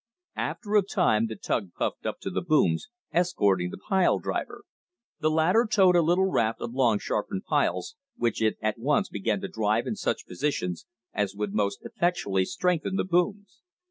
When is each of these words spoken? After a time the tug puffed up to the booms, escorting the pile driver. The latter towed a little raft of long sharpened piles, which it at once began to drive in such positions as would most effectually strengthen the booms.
After 0.39 0.75
a 0.75 0.81
time 0.81 1.27
the 1.27 1.35
tug 1.35 1.73
puffed 1.77 2.07
up 2.07 2.19
to 2.21 2.31
the 2.31 2.41
booms, 2.41 2.89
escorting 3.13 3.69
the 3.69 3.77
pile 3.77 4.17
driver. 4.17 4.63
The 5.19 5.29
latter 5.29 5.67
towed 5.71 5.95
a 5.95 6.01
little 6.01 6.25
raft 6.25 6.59
of 6.59 6.73
long 6.73 6.97
sharpened 6.97 7.43
piles, 7.45 7.95
which 8.15 8.41
it 8.41 8.57
at 8.63 8.79
once 8.79 9.09
began 9.09 9.41
to 9.41 9.47
drive 9.47 9.85
in 9.85 9.95
such 9.95 10.25
positions 10.25 10.87
as 11.13 11.35
would 11.35 11.53
most 11.53 11.83
effectually 11.85 12.45
strengthen 12.45 12.95
the 12.95 13.03
booms. 13.03 13.61